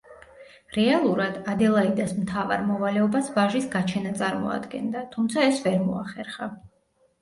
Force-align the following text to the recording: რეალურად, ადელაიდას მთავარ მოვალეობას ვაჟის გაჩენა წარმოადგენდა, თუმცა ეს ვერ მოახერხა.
რეალურად, 0.77 1.37
ადელაიდას 1.53 2.15
მთავარ 2.23 2.65
მოვალეობას 2.71 3.31
ვაჟის 3.39 3.71
გაჩენა 3.79 4.17
წარმოადგენდა, 4.25 5.09
თუმცა 5.17 5.49
ეს 5.55 5.67
ვერ 5.71 5.83
მოახერხა. 5.89 6.55